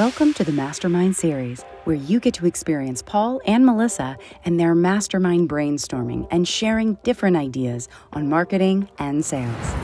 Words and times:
Welcome 0.00 0.32
to 0.32 0.44
the 0.44 0.52
Mastermind 0.52 1.14
Series, 1.14 1.62
where 1.84 1.94
you 1.94 2.20
get 2.20 2.32
to 2.32 2.46
experience 2.46 3.02
Paul 3.02 3.38
and 3.44 3.66
Melissa 3.66 4.16
and 4.46 4.58
their 4.58 4.74
mastermind 4.74 5.50
brainstorming 5.50 6.26
and 6.30 6.48
sharing 6.48 6.94
different 7.02 7.36
ideas 7.36 7.86
on 8.14 8.26
marketing 8.26 8.88
and 8.98 9.22
sales. 9.22 9.74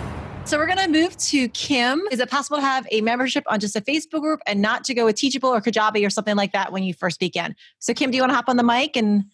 So 0.46 0.56
we're 0.56 0.68
going 0.68 0.78
to 0.78 0.88
move 0.88 1.18
to 1.18 1.50
Kim. 1.50 2.00
Is 2.10 2.18
it 2.20 2.30
possible 2.30 2.56
to 2.56 2.62
have 2.62 2.86
a 2.90 3.02
membership 3.02 3.44
on 3.46 3.60
just 3.60 3.76
a 3.76 3.82
Facebook 3.82 4.22
group 4.22 4.40
and 4.46 4.62
not 4.62 4.84
to 4.84 4.94
go 4.94 5.04
with 5.04 5.16
Teachable 5.16 5.50
or 5.50 5.60
Kajabi 5.60 6.06
or 6.06 6.08
something 6.08 6.34
like 6.34 6.52
that 6.52 6.72
when 6.72 6.82
you 6.82 6.94
first 6.94 7.20
begin? 7.20 7.54
So 7.78 7.92
Kim, 7.92 8.10
do 8.10 8.16
you 8.16 8.22
want 8.22 8.30
to 8.30 8.36
hop 8.36 8.48
on 8.48 8.56
the 8.56 8.64
mic 8.64 8.96
and 8.96 9.24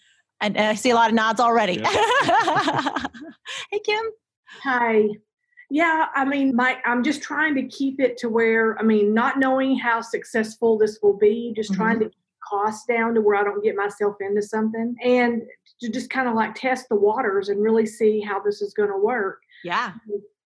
and, 0.41 0.59
I 0.59 0.75
see 0.75 0.91
a 0.91 0.97
lot 0.97 1.11
of 1.11 1.15
nods 1.15 1.39
already. 1.39 1.75
hey 3.71 3.79
Kim. 3.85 4.05
Hi. 4.65 5.11
Yeah, 5.73 6.09
I 6.15 6.27
mean, 6.27 6.55
my 6.55 6.77
I'm 6.85 7.03
just 7.03 7.23
trying 7.23 7.55
to 7.55 7.63
keep 7.63 7.99
it 7.99 8.19
to 8.19 8.29
where 8.29 8.79
I 8.79 8.83
mean, 8.83 9.15
not 9.15 9.39
knowing 9.39 9.79
how 9.79 10.03
successful 10.03 10.77
this 10.77 10.99
will 11.03 11.17
be, 11.17 11.55
just 11.57 11.73
mm-hmm. 11.73 11.81
trying 11.81 11.99
to 12.01 12.05
keep 12.05 12.19
costs 12.47 12.85
down 12.85 13.15
to 13.15 13.23
where 13.23 13.37
I 13.37 13.43
don't 13.43 13.65
get 13.65 13.75
myself 13.75 14.17
into 14.21 14.43
something, 14.43 14.95
and 15.03 15.41
to 15.81 15.89
just 15.89 16.11
kind 16.11 16.29
of 16.29 16.35
like 16.35 16.55
test 16.55 16.91
the 16.91 16.97
waters 16.97 17.49
and 17.49 17.63
really 17.63 17.87
see 17.87 18.21
how 18.21 18.39
this 18.39 18.61
is 18.61 18.75
going 18.75 18.91
to 18.91 18.99
work. 18.99 19.41
Yeah, 19.65 19.95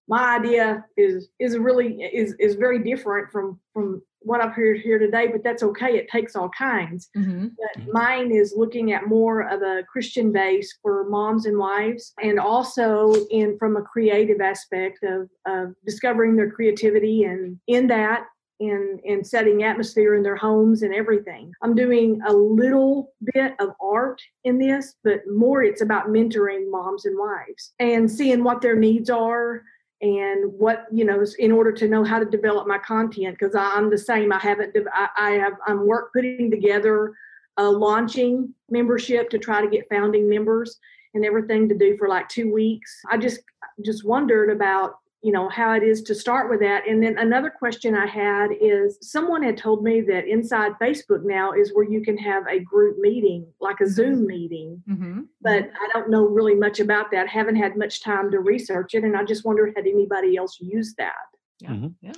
my 0.07 0.37
idea 0.37 0.85
is 0.97 1.29
is 1.41 1.59
really 1.59 2.03
is 2.03 2.37
is 2.39 2.55
very 2.55 2.85
different 2.85 3.33
from 3.33 3.59
from 3.75 4.03
what 4.27 4.41
I've 4.41 4.53
heard 4.55 4.81
here 4.81 4.99
today, 4.99 5.29
but 5.29 5.45
that's 5.45 5.63
okay. 5.63 5.97
It 5.97 6.09
takes 6.11 6.35
all 6.35 6.51
kinds. 6.51 7.09
Mm-hmm. 7.17 7.49
But 7.57 7.93
mine 7.93 8.33
is 8.33 8.55
looking 8.57 8.93
at 8.93 9.07
more 9.07 9.43
of 9.43 9.63
a 9.63 9.85
Christian 9.91 10.33
base 10.33 10.77
for 10.83 11.09
moms 11.09 11.47
and 11.47 11.57
wives, 11.57 12.13
and 12.21 12.39
also 12.41 13.15
in 13.31 13.57
from 13.59 13.77
a 13.77 13.83
creative 13.83 14.41
aspect 14.41 14.99
of, 15.05 15.31
of 15.47 15.75
discovering 15.87 16.35
their 16.35 16.51
creativity, 16.51 17.25
and 17.25 17.59
in 17.69 17.87
that, 17.87 18.25
in 18.59 18.99
in 19.05 19.23
setting 19.23 19.63
atmosphere 19.63 20.15
in 20.15 20.23
their 20.23 20.37
homes 20.37 20.83
and 20.83 20.95
everything. 20.95 21.53
I'm 21.63 21.75
doing 21.75 22.21
a 22.27 22.33
little 22.33 23.13
bit 23.35 23.55
of 23.61 23.71
art 23.81 24.21
in 24.45 24.59
this, 24.59 24.95
but 25.05 25.21
more 25.33 25.63
it's 25.63 25.83
about 25.83 26.09
mentoring 26.09 26.71
moms 26.71 27.05
and 27.05 27.17
wives 27.19 27.75
and 27.79 28.11
seeing 28.11 28.43
what 28.43 28.61
their 28.61 28.77
needs 28.77 29.11
are 29.11 29.63
and 30.03 30.53
what 30.53 30.85
you 30.93 31.05
know 31.05 31.25
in 31.39 31.51
order 31.51 31.73
to 31.73 31.89
know 31.89 32.05
how 32.05 32.19
to 32.19 32.27
develop 32.27 32.67
my 32.67 32.77
content 32.77 33.35
because 33.39 33.55
i'm 33.55 33.89
the 33.89 33.97
same 33.97 34.31
i 34.31 34.39
haven't 34.39 34.77
I, 34.93 35.09
I 35.17 35.31
have 35.33 35.55
i'm 35.67 35.87
work 35.87 36.13
putting 36.13 36.51
together 36.51 37.15
a 37.57 37.65
launching 37.65 38.53
membership 38.71 39.31
to 39.31 39.39
try 39.39 39.63
to 39.63 39.71
get 39.71 39.89
founding 39.89 40.29
members 40.29 40.79
and 41.15 41.25
everything 41.25 41.69
to 41.69 41.75
do 41.75 41.97
for 41.97 42.09
like 42.09 42.29
two 42.29 42.53
weeks. 42.53 43.01
I 43.11 43.17
just 43.17 43.41
just 43.85 44.05
wondered 44.05 44.51
about 44.51 44.97
you 45.27 45.33
know 45.33 45.49
how 45.49 45.73
it 45.73 45.83
is 45.83 46.03
to 46.03 46.15
start 46.15 46.49
with 46.49 46.61
that 46.61 46.87
and 46.87 47.03
then 47.03 47.19
another 47.19 47.51
question 47.51 47.97
i 47.97 48.07
had 48.07 48.51
is 48.61 48.97
someone 49.03 49.43
had 49.43 49.57
told 49.57 49.83
me 49.83 50.01
that 50.01 50.25
inside 50.25 50.71
facebook 50.81 51.25
now 51.25 51.51
is 51.51 51.75
where 51.75 51.85
you 51.85 52.01
can 52.01 52.17
have 52.17 52.45
a 52.47 52.61
group 52.61 52.97
meeting 52.99 53.45
like 53.61 53.81
a 53.81 53.83
mm-hmm. 53.83 53.93
zoom 53.93 54.25
meeting 54.25 54.81
mm-hmm. 54.89 55.23
but 55.43 55.69
i 55.83 55.89
don't 55.93 56.09
know 56.09 56.23
really 56.29 56.55
much 56.55 56.79
about 56.79 57.11
that 57.11 57.27
haven't 57.27 57.57
had 57.57 57.77
much 57.77 58.05
time 58.05 58.31
to 58.31 58.39
research 58.39 58.95
it 58.95 59.03
and 59.03 59.17
i 59.17 59.25
just 59.25 59.45
wondered 59.45 59.73
had 59.75 59.89
anybody 59.89 60.37
else 60.37 60.59
used 60.61 60.97
that 60.97 61.27
yeah 61.59 61.71
mm-hmm. 61.71 61.89
yeah 62.01 62.13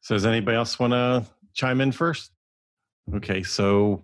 so 0.00 0.14
does 0.14 0.24
anybody 0.24 0.56
else 0.56 0.78
want 0.78 0.94
to 0.94 1.26
chime 1.52 1.82
in 1.82 1.92
first 1.92 2.32
okay 3.14 3.42
so 3.42 4.02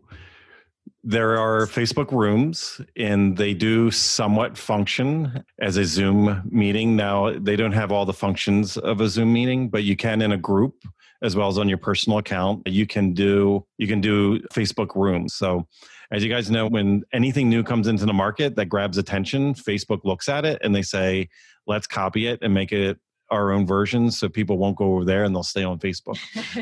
there 1.06 1.38
are 1.38 1.66
Facebook 1.66 2.10
rooms, 2.10 2.81
and 2.97 3.37
they 3.37 3.53
do 3.53 3.91
somewhat 3.91 4.56
function 4.56 5.44
as 5.60 5.76
a 5.76 5.84
Zoom 5.84 6.42
meeting. 6.50 6.97
Now, 6.97 7.38
they 7.38 7.56
don't 7.56 7.72
have 7.72 7.92
all 7.92 8.06
the 8.06 8.15
functions 8.15 8.78
of 8.78 9.03
a 9.03 9.09
Zoom 9.09 9.31
meeting, 9.31 9.69
but 9.69 9.84
you 9.84 9.97
can 9.97 10.22
in 10.22 10.32
a 10.32 10.38
group 10.38 10.82
as 11.22 11.37
well 11.37 11.48
as 11.48 11.59
on 11.59 11.69
your 11.69 11.78
personal 11.78 12.19
account. 12.19 12.66
You 12.66 12.87
can 12.87 13.12
do 13.12 13.66
you 13.76 13.87
can 13.87 14.00
do 14.00 14.41
Facebook 14.54 14.97
rooms. 14.97 15.34
So, 15.34 15.66
as 16.10 16.25
you 16.25 16.31
guys 16.31 16.50
know, 16.50 16.66
when 16.69 17.03
anything 17.12 17.50
new 17.50 17.62
comes 17.62 17.87
into 17.87 18.06
the 18.06 18.12
market 18.14 18.56
that 18.56 18.66
grabs 18.66 18.97
attention, 18.97 19.54
Facebook 19.54 20.00
looks 20.04 20.28
at 20.28 20.47
it 20.47 20.59
and 20.62 20.75
they 20.75 20.82
say, 20.82 21.28
"Let's 21.66 21.87
copy 21.87 22.26
it 22.28 22.38
and 22.43 22.54
make 22.54 22.72
it 22.72 22.98
our 23.34 23.52
own 23.52 23.66
versions 23.66 24.18
so 24.18 24.28
people 24.28 24.58
won't 24.58 24.76
go 24.76 24.94
over 24.94 25.04
there 25.04 25.24
and 25.24 25.34
they'll 25.34 25.42
stay 25.42 25.64
on 25.64 25.78
Facebook. 25.78 26.18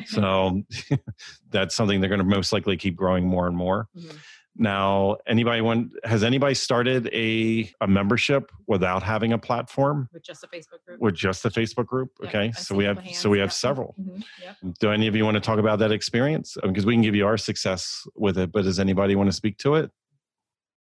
so 0.09 0.63
that's 1.51 1.75
something 1.75 2.01
they're 2.01 2.09
going 2.09 2.19
to 2.19 2.25
most 2.25 2.53
likely 2.53 2.77
keep 2.77 2.97
growing 2.97 3.27
more 3.27 3.47
and 3.47 3.57
more. 3.57 3.89
Mm-hmm. 3.97 4.17
Now, 4.55 5.17
anybody 5.27 5.63
want 5.63 5.93
has 6.05 6.23
anybody 6.23 6.55
started 6.55 7.09
a 7.13 7.73
a 7.81 7.87
membership 7.87 8.53
without 8.67 9.03
having 9.03 9.33
a 9.33 9.39
platform? 9.39 10.11
With 10.13 10.25
just 10.25 10.45
a 10.45 10.47
Facebook 10.47 10.85
group. 10.87 11.01
With 11.01 11.15
just 11.15 11.45
a 11.47 11.49
Facebook 11.49 11.87
group. 11.87 12.11
Okay. 12.23 12.53
so 12.53 12.75
we 12.75 12.85
have 12.85 12.99
hands. 12.99 13.17
so 13.17 13.31
we 13.31 13.39
have 13.39 13.53
several. 13.53 13.95
Mm-hmm. 13.99 14.21
Yep. 14.43 14.75
Do 14.79 14.91
any 14.91 15.07
of 15.07 15.17
you 15.17 15.25
want 15.25 15.37
to 15.37 15.41
talk 15.41 15.59
about 15.59 15.79
that 15.79 15.91
experience? 15.91 16.57
Because 16.63 16.85
we 16.85 16.93
can 16.95 17.01
give 17.01 17.15
you 17.15 17.27
our 17.27 17.39
success 17.39 18.07
with 18.15 18.37
it, 18.37 18.53
but 18.53 18.65
does 18.65 18.79
anybody 18.79 19.17
want 19.17 19.31
to 19.31 19.33
speak 19.33 19.57
to 19.59 19.77
it? 19.77 19.91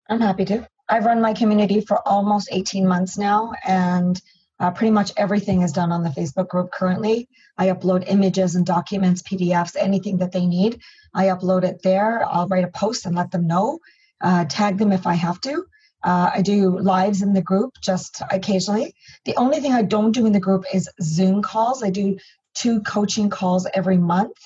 I'm 0.09 0.21
happy 0.21 0.45
to. 0.45 0.67
I've 0.87 1.05
run 1.05 1.19
my 1.19 1.33
community 1.33 1.81
for 1.81 2.07
almost 2.07 2.49
18 2.51 2.87
months 2.87 3.17
now 3.17 3.53
and 3.65 4.21
uh, 4.59 4.71
pretty 4.71 4.91
much 4.91 5.11
everything 5.17 5.61
is 5.61 5.71
done 5.71 5.91
on 5.91 6.03
the 6.03 6.09
Facebook 6.09 6.47
group 6.47 6.71
currently. 6.71 7.27
I 7.57 7.67
upload 7.67 8.05
images 8.07 8.55
and 8.55 8.65
documents, 8.65 9.21
PDFs, 9.21 9.75
anything 9.77 10.17
that 10.17 10.31
they 10.31 10.45
need. 10.45 10.81
I 11.13 11.25
upload 11.25 11.63
it 11.63 11.81
there. 11.83 12.25
I'll 12.25 12.47
write 12.47 12.63
a 12.63 12.69
post 12.69 13.05
and 13.05 13.15
let 13.15 13.31
them 13.31 13.47
know, 13.47 13.79
uh, 14.21 14.45
tag 14.45 14.77
them 14.77 14.91
if 14.91 15.07
I 15.07 15.13
have 15.15 15.41
to. 15.41 15.65
Uh, 16.03 16.29
I 16.35 16.41
do 16.41 16.77
lives 16.79 17.21
in 17.21 17.33
the 17.33 17.41
group 17.41 17.73
just 17.81 18.21
occasionally. 18.31 18.93
The 19.25 19.35
only 19.37 19.59
thing 19.59 19.73
I 19.73 19.81
don't 19.81 20.11
do 20.11 20.25
in 20.25 20.33
the 20.33 20.39
group 20.39 20.63
is 20.73 20.89
Zoom 21.01 21.41
calls. 21.41 21.83
I 21.83 21.89
do 21.89 22.17
two 22.53 22.81
coaching 22.81 23.29
calls 23.29 23.67
every 23.73 23.97
month. 23.97 24.37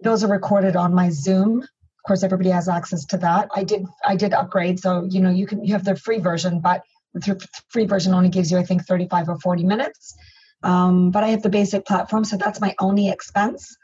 Those 0.00 0.24
are 0.24 0.30
recorded 0.30 0.76
on 0.76 0.94
my 0.94 1.10
Zoom. 1.10 1.60
Of 1.60 2.06
course, 2.06 2.22
everybody 2.22 2.50
has 2.50 2.68
access 2.68 3.04
to 3.06 3.18
that. 3.18 3.48
I 3.54 3.64
did 3.64 3.86
I 4.04 4.16
did 4.16 4.32
upgrade, 4.32 4.80
so 4.80 5.06
you 5.08 5.20
know 5.20 5.30
you 5.30 5.46
can 5.46 5.64
you 5.64 5.72
have 5.74 5.84
the 5.84 5.96
free 5.96 6.18
version, 6.18 6.60
but 6.60 6.82
the 7.14 7.48
free 7.68 7.86
version 7.86 8.14
only 8.14 8.28
gives 8.28 8.50
you, 8.50 8.58
I 8.58 8.64
think, 8.64 8.84
35 8.84 9.28
or 9.28 9.38
40 9.38 9.64
minutes. 9.64 10.14
Um, 10.62 11.10
but 11.10 11.22
I 11.22 11.28
have 11.28 11.42
the 11.42 11.50
basic 11.50 11.86
platform, 11.86 12.24
so 12.24 12.36
that's 12.36 12.60
my 12.60 12.74
only 12.80 13.08
expense. 13.08 13.76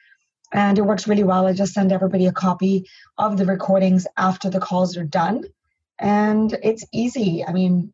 And 0.52 0.78
it 0.78 0.82
works 0.82 1.06
really 1.06 1.22
well. 1.22 1.46
I 1.46 1.52
just 1.52 1.74
send 1.74 1.92
everybody 1.92 2.26
a 2.26 2.32
copy 2.32 2.86
of 3.18 3.36
the 3.36 3.44
recordings 3.44 4.06
after 4.16 4.50
the 4.50 4.60
calls 4.60 4.96
are 4.96 5.04
done. 5.04 5.44
And 5.98 6.58
it's 6.62 6.84
easy. 6.92 7.44
I 7.46 7.52
mean, 7.52 7.92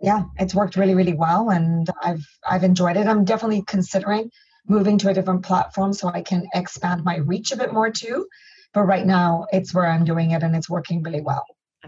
yeah, 0.00 0.24
it's 0.38 0.54
worked 0.54 0.76
really, 0.76 0.94
really 0.94 1.14
well 1.14 1.50
and 1.50 1.90
I've 2.00 2.24
I've 2.48 2.62
enjoyed 2.62 2.96
it. 2.96 3.06
I'm 3.06 3.24
definitely 3.24 3.64
considering 3.66 4.30
moving 4.68 4.98
to 4.98 5.08
a 5.08 5.14
different 5.14 5.44
platform 5.44 5.92
so 5.92 6.08
I 6.08 6.22
can 6.22 6.46
expand 6.54 7.02
my 7.02 7.16
reach 7.16 7.50
a 7.50 7.56
bit 7.56 7.72
more 7.72 7.90
too. 7.90 8.28
But 8.74 8.82
right 8.82 9.06
now 9.06 9.46
it's 9.50 9.74
where 9.74 9.86
I'm 9.86 10.04
doing 10.04 10.30
it 10.32 10.42
and 10.42 10.54
it's 10.54 10.70
working 10.70 11.02
really 11.02 11.22
well. 11.22 11.44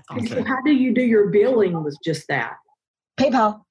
Awesome. 0.08 0.26
So 0.26 0.44
how 0.44 0.60
do 0.62 0.72
you 0.72 0.94
do 0.94 1.02
your 1.02 1.28
billing 1.28 1.82
with 1.82 1.96
just 2.04 2.26
that? 2.28 2.54
PayPal. 3.18 3.62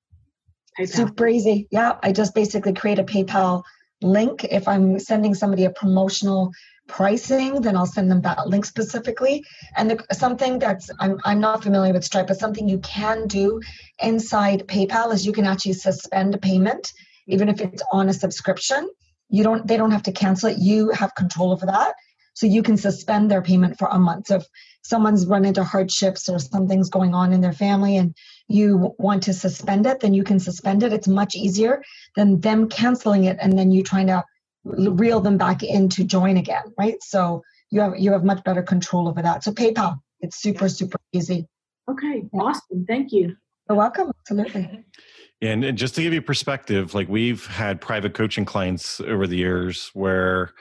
PayPal. 0.80 0.88
Super 0.88 1.28
easy. 1.28 1.68
Yeah, 1.72 1.98
I 2.04 2.12
just 2.12 2.36
basically 2.36 2.74
create 2.74 3.00
a 3.00 3.04
PayPal 3.04 3.64
link. 4.02 4.44
If 4.46 4.68
I'm 4.68 5.00
sending 5.00 5.34
somebody 5.34 5.66
a 5.66 5.72
promotional 5.72 6.52
pricing, 6.88 7.62
then 7.62 7.78
I'll 7.78 7.86
send 7.86 8.12
them 8.12 8.22
that 8.22 8.48
link 8.48 8.66
specifically. 8.66 9.44
And 9.78 9.92
the, 9.92 10.06
something 10.14 10.60
that's 10.60 10.90
I'm 11.00 11.20
I'm 11.24 11.40
not 11.40 11.64
familiar 11.64 11.94
with 11.94 12.04
Stripe, 12.04 12.28
but 12.28 12.40
something 12.40 12.68
you 12.68 12.80
can 12.80 13.28
do 13.28 13.62
inside 14.02 14.68
PayPal 14.68 15.14
is 15.14 15.26
you 15.26 15.32
can 15.32 15.46
actually 15.46 15.74
suspend 15.74 16.36
a 16.36 16.38
payment, 16.38 16.92
even 17.28 17.50
if 17.50 17.62
it's 17.62 17.84
on 17.92 18.10
a 18.10 18.14
subscription. 18.14 18.90
You 19.30 19.44
don't 19.44 19.68
they 19.68 19.78
don't 19.78 19.92
have 19.92 20.04
to 20.04 20.12
cancel 20.12 20.50
it. 20.50 20.58
You 20.58 20.90
have 20.90 21.14
control 21.16 21.52
over 21.52 21.66
that. 21.68 21.94
So 22.40 22.48
you 22.48 22.64
can 22.64 22.78
suspend 22.78 23.30
their 23.30 23.42
payment 23.42 23.78
for 23.78 23.90
a 23.90 24.00
month. 24.00 24.28
So 24.28 24.38
if 24.38 24.46
someone's 24.82 25.26
run 25.28 25.44
into 25.44 25.62
hardships 25.62 26.30
or 26.30 26.40
something's 26.40 26.90
going 26.90 27.14
on 27.14 27.34
in 27.34 27.42
their 27.42 27.52
family 27.52 27.98
and 27.98 28.16
you 28.48 28.96
want 28.98 29.24
to 29.24 29.34
suspend 29.34 29.86
it, 29.86 30.00
then 30.00 30.14
you 30.14 30.24
can 30.24 30.40
suspend 30.40 30.82
it. 30.84 30.94
It's 30.94 31.10
much 31.10 31.36
easier 31.36 31.84
than 32.16 32.40
them 32.40 32.70
canceling 32.70 33.26
it 33.26 33.36
and 33.42 33.60
then 33.60 33.72
you 33.72 33.84
trying 33.84 34.08
to 34.08 34.24
reel 34.64 35.20
them 35.20 35.38
back 35.38 35.64
in 35.64 35.90
to 35.90 36.06
join 36.06 36.38
again, 36.38 36.64
right? 36.78 36.96
So 37.02 37.44
you 37.72 37.82
have 37.82 38.00
you 38.00 38.14
have 38.14 38.24
much 38.24 38.42
better 38.46 38.64
control 38.64 39.10
over 39.10 39.22
that. 39.22 39.44
So 39.44 39.52
PayPal, 39.52 40.00
it's 40.22 40.42
super 40.42 40.70
super 40.70 40.98
easy. 41.12 41.46
Okay, 41.92 42.24
awesome. 42.34 42.86
Thank 42.88 43.12
you. 43.12 43.36
You're 43.68 43.78
welcome. 43.78 44.14
Absolutely. 44.22 44.86
And, 45.42 45.64
And 45.64 45.78
just 45.78 45.96
to 45.96 46.02
give 46.02 46.12
you 46.14 46.22
perspective, 46.22 46.94
like 46.94 47.08
we've 47.08 47.46
had 47.46 47.80
private 47.80 48.14
coaching 48.14 48.44
clients 48.44 49.00
over 49.00 49.26
the 49.26 49.38
years 49.38 49.90
where 49.94 50.52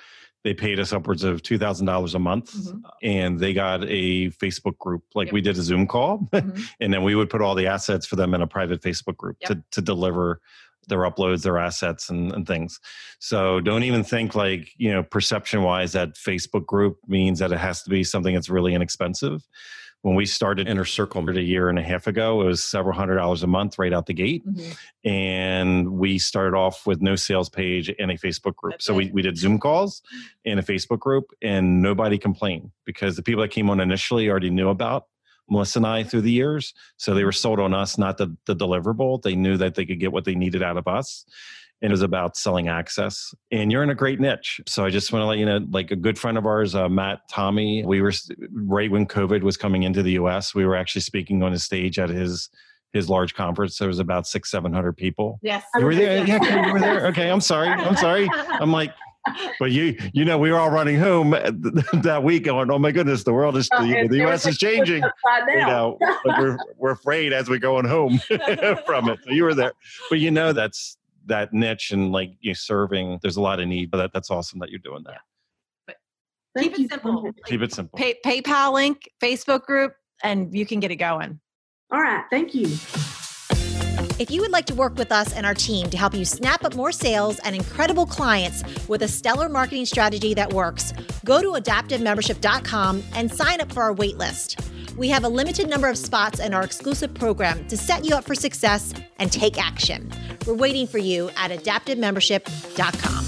they 0.44 0.54
paid 0.54 0.78
us 0.78 0.92
upwards 0.92 1.24
of 1.24 1.42
two 1.42 1.58
thousand 1.58 1.86
dollars 1.86 2.14
a 2.14 2.18
month, 2.18 2.54
mm-hmm. 2.54 2.78
and 3.02 3.38
they 3.38 3.52
got 3.52 3.82
a 3.84 4.30
Facebook 4.30 4.78
group. 4.78 5.02
Like 5.14 5.28
yep. 5.28 5.34
we 5.34 5.40
did 5.40 5.58
a 5.58 5.62
Zoom 5.62 5.86
call, 5.86 6.18
mm-hmm. 6.32 6.62
and 6.80 6.92
then 6.92 7.02
we 7.02 7.14
would 7.14 7.30
put 7.30 7.42
all 7.42 7.54
the 7.54 7.66
assets 7.66 8.06
for 8.06 8.16
them 8.16 8.34
in 8.34 8.42
a 8.42 8.46
private 8.46 8.80
Facebook 8.80 9.16
group 9.16 9.36
yep. 9.40 9.50
to 9.50 9.64
to 9.72 9.82
deliver 9.82 10.40
their 10.88 11.00
uploads, 11.00 11.42
their 11.42 11.58
assets, 11.58 12.08
and, 12.08 12.32
and 12.32 12.46
things. 12.46 12.80
So 13.18 13.60
don't 13.60 13.82
even 13.82 14.04
think 14.04 14.34
like 14.34 14.70
you 14.76 14.92
know 14.92 15.02
perception 15.02 15.62
wise 15.62 15.92
that 15.92 16.14
Facebook 16.14 16.66
group 16.66 16.98
means 17.06 17.38
that 17.40 17.52
it 17.52 17.58
has 17.58 17.82
to 17.82 17.90
be 17.90 18.04
something 18.04 18.34
that's 18.34 18.48
really 18.48 18.74
inexpensive 18.74 19.46
when 20.02 20.14
we 20.14 20.26
started 20.26 20.68
Inner 20.68 20.84
Circle 20.84 21.28
a 21.28 21.40
year 21.40 21.68
and 21.68 21.78
a 21.78 21.82
half 21.82 22.06
ago, 22.06 22.40
it 22.42 22.44
was 22.44 22.62
several 22.62 22.94
hundred 22.94 23.16
dollars 23.16 23.42
a 23.42 23.46
month 23.46 23.78
right 23.78 23.92
out 23.92 24.06
the 24.06 24.14
gate. 24.14 24.46
Mm-hmm. 24.46 25.08
And 25.08 25.92
we 25.92 26.18
started 26.18 26.56
off 26.56 26.86
with 26.86 27.02
no 27.02 27.16
sales 27.16 27.48
page 27.48 27.92
and 27.98 28.10
a 28.10 28.16
Facebook 28.16 28.54
group. 28.56 28.74
That's 28.74 28.84
so 28.84 28.94
we, 28.94 29.10
we 29.10 29.22
did 29.22 29.36
Zoom 29.36 29.58
calls 29.58 30.02
in 30.44 30.58
a 30.58 30.62
Facebook 30.62 31.00
group 31.00 31.32
and 31.42 31.82
nobody 31.82 32.16
complained 32.16 32.70
because 32.84 33.16
the 33.16 33.22
people 33.22 33.42
that 33.42 33.50
came 33.50 33.68
on 33.70 33.80
initially 33.80 34.28
already 34.28 34.50
knew 34.50 34.68
about 34.68 35.06
Melissa 35.50 35.80
and 35.80 35.86
I 35.86 36.04
through 36.04 36.22
the 36.22 36.32
years. 36.32 36.74
So 36.96 37.14
they 37.14 37.24
were 37.24 37.32
sold 37.32 37.58
on 37.58 37.74
us, 37.74 37.98
not 37.98 38.18
the, 38.18 38.36
the 38.46 38.54
deliverable. 38.54 39.20
They 39.20 39.34
knew 39.34 39.56
that 39.56 39.74
they 39.74 39.86
could 39.86 39.98
get 39.98 40.12
what 40.12 40.24
they 40.24 40.34
needed 40.34 40.62
out 40.62 40.76
of 40.76 40.86
us 40.86 41.24
and 41.80 41.90
it 41.90 41.92
was 41.92 42.02
about 42.02 42.36
selling 42.36 42.68
access. 42.68 43.34
And 43.52 43.70
you're 43.70 43.82
in 43.82 43.90
a 43.90 43.94
great 43.94 44.20
niche. 44.20 44.60
So 44.66 44.84
I 44.84 44.90
just 44.90 45.12
want 45.12 45.22
to 45.22 45.26
let 45.26 45.38
you 45.38 45.46
know, 45.46 45.64
like 45.70 45.90
a 45.90 45.96
good 45.96 46.18
friend 46.18 46.36
of 46.36 46.44
ours, 46.44 46.74
uh, 46.74 46.88
Matt 46.88 47.20
Tommey, 47.30 47.84
we 47.84 48.00
were 48.00 48.12
right 48.52 48.90
when 48.90 49.06
COVID 49.06 49.42
was 49.42 49.56
coming 49.56 49.84
into 49.84 50.02
the 50.02 50.12
US, 50.12 50.54
we 50.54 50.64
were 50.64 50.76
actually 50.76 51.02
speaking 51.02 51.42
on 51.42 51.52
a 51.52 51.58
stage 51.58 51.98
at 51.98 52.08
his 52.08 52.50
his 52.92 53.10
large 53.10 53.34
conference. 53.34 53.78
There 53.78 53.88
was 53.88 53.98
about 53.98 54.26
six, 54.26 54.50
seven 54.50 54.72
hundred 54.72 54.96
people. 54.96 55.38
Yes. 55.42 55.62
You 55.76 55.84
were 55.84 55.94
there. 55.94 56.26
Yeah, 56.26 56.66
you 56.66 56.72
were 56.72 56.80
there. 56.80 57.06
Okay. 57.08 57.30
I'm 57.30 57.40
sorry. 57.40 57.68
I'm 57.68 57.96
sorry. 57.96 58.28
I'm 58.32 58.72
like, 58.72 58.92
but 59.58 59.70
you 59.72 59.96
you 60.12 60.24
know 60.24 60.38
we 60.38 60.50
were 60.50 60.58
all 60.58 60.70
running 60.70 60.98
home 60.98 61.30
that 61.30 62.20
week 62.22 62.44
going 62.44 62.70
oh 62.70 62.78
my 62.78 62.90
goodness 62.90 63.24
the 63.24 63.32
world 63.32 63.56
is 63.56 63.68
the, 63.70 64.06
the 64.10 64.24
us 64.24 64.46
is 64.46 64.58
changing 64.58 65.02
you 65.48 65.56
know 65.58 65.98
we're, 66.24 66.58
we're 66.76 66.92
afraid 66.92 67.32
as 67.32 67.48
we're 67.48 67.58
going 67.58 67.84
home 67.84 68.18
from 68.86 69.08
it 69.08 69.18
so 69.24 69.30
you 69.30 69.44
were 69.44 69.54
there 69.54 69.72
but 70.08 70.18
you 70.18 70.30
know 70.30 70.52
that's 70.52 70.97
that 71.28 71.52
niche 71.52 71.92
and 71.92 72.12
like 72.12 72.32
you 72.40 72.50
know, 72.50 72.54
serving 72.54 73.18
there's 73.22 73.36
a 73.36 73.40
lot 73.40 73.60
of 73.60 73.68
need 73.68 73.90
but 73.90 73.98
that, 73.98 74.10
that's 74.12 74.30
awesome 74.30 74.58
that 74.58 74.70
you're 74.70 74.78
doing 74.80 75.02
that. 75.04 75.20
Yeah. 75.88 75.94
but 76.54 76.62
keep 76.62 76.78
it 76.78 76.90
simple. 76.90 77.32
keep 77.46 77.62
it 77.62 77.72
simple. 77.72 77.96
Pay, 77.98 78.16
paypal 78.24 78.72
link 78.72 79.08
facebook 79.22 79.62
group 79.62 79.94
and 80.22 80.54
you 80.54 80.66
can 80.66 80.80
get 80.80 80.90
it 80.90 80.96
going. 80.96 81.40
All 81.90 82.00
right. 82.00 82.24
Thank 82.30 82.54
you. 82.54 82.66
If 84.18 84.32
you 84.32 84.40
would 84.40 84.50
like 84.50 84.66
to 84.66 84.74
work 84.74 84.96
with 84.96 85.12
us 85.12 85.32
and 85.32 85.46
our 85.46 85.54
team 85.54 85.90
to 85.90 85.96
help 85.96 86.12
you 86.12 86.24
snap 86.24 86.64
up 86.64 86.74
more 86.74 86.90
sales 86.90 87.38
and 87.40 87.54
incredible 87.54 88.04
clients 88.04 88.64
with 88.88 89.02
a 89.02 89.08
stellar 89.08 89.48
marketing 89.48 89.86
strategy 89.86 90.34
that 90.34 90.52
works, 90.52 90.92
go 91.24 91.40
to 91.40 91.52
adaptivemembership.com 91.52 93.04
and 93.14 93.32
sign 93.32 93.60
up 93.60 93.72
for 93.72 93.84
our 93.84 93.94
waitlist. 93.94 94.60
We 94.96 95.08
have 95.10 95.22
a 95.22 95.28
limited 95.28 95.70
number 95.70 95.88
of 95.88 95.96
spots 95.96 96.40
in 96.40 96.52
our 96.52 96.64
exclusive 96.64 97.14
program 97.14 97.68
to 97.68 97.76
set 97.76 98.04
you 98.04 98.16
up 98.16 98.24
for 98.24 98.34
success 98.34 98.92
and 99.18 99.30
take 99.30 99.56
action. 99.56 100.10
We're 100.48 100.54
waiting 100.54 100.86
for 100.86 100.96
you 100.96 101.28
at 101.36 101.50
adaptivemembership.com. 101.50 103.27